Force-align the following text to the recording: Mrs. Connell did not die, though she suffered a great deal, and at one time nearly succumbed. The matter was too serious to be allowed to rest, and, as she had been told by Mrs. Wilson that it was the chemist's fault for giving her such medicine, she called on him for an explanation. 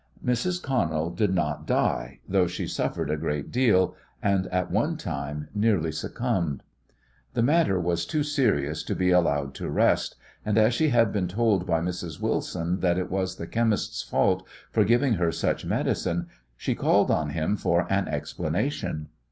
Mrs. 0.25 0.59
Connell 0.63 1.11
did 1.11 1.31
not 1.31 1.67
die, 1.67 2.21
though 2.27 2.47
she 2.47 2.65
suffered 2.65 3.11
a 3.11 3.15
great 3.17 3.51
deal, 3.51 3.95
and 4.19 4.47
at 4.47 4.71
one 4.71 4.97
time 4.97 5.47
nearly 5.53 5.91
succumbed. 5.91 6.63
The 7.35 7.43
matter 7.43 7.79
was 7.79 8.07
too 8.07 8.23
serious 8.23 8.81
to 8.85 8.95
be 8.95 9.11
allowed 9.11 9.53
to 9.53 9.69
rest, 9.69 10.15
and, 10.43 10.57
as 10.57 10.73
she 10.73 10.89
had 10.89 11.13
been 11.13 11.27
told 11.27 11.67
by 11.67 11.81
Mrs. 11.81 12.19
Wilson 12.19 12.79
that 12.79 12.97
it 12.97 13.11
was 13.11 13.35
the 13.35 13.45
chemist's 13.45 14.01
fault 14.01 14.43
for 14.71 14.83
giving 14.83 15.13
her 15.13 15.31
such 15.31 15.65
medicine, 15.67 16.25
she 16.57 16.73
called 16.73 17.11
on 17.11 17.29
him 17.29 17.55
for 17.55 17.85
an 17.93 18.07
explanation. 18.07 19.07